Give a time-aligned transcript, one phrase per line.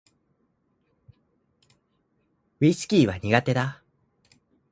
[2.59, 3.83] ウィスキーは苦手だ